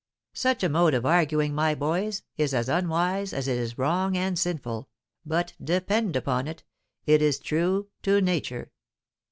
Such 0.33 0.63
a 0.63 0.69
mode 0.69 0.95
of 0.95 1.05
arguing, 1.05 1.53
my 1.53 1.75
boys, 1.75 2.23
is 2.35 2.55
as 2.55 2.67
unwise 2.67 3.33
as 3.33 3.47
it 3.47 3.55
is 3.59 3.77
wrong 3.77 4.17
and 4.17 4.33
sinful, 4.39 4.89
but, 5.27 5.53
depend 5.63 6.15
upon 6.15 6.47
it, 6.47 6.63
it 7.05 7.21
is 7.21 7.37
true 7.37 7.87
to 8.01 8.19
nature. 8.19 8.71